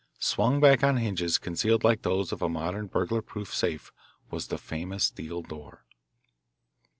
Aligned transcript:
Swung 0.17 0.59
back 0.59 0.83
on 0.83 0.97
hinges 0.97 1.37
concealed 1.37 1.83
like 1.83 2.01
those 2.01 2.31
of 2.31 2.41
a 2.41 2.49
modern 2.49 2.87
burglar 2.87 3.21
proof 3.21 3.53
safe 3.53 3.91
was 4.31 4.47
the 4.47 4.57
famous 4.57 5.03
steel 5.03 5.43
door. 5.43 5.85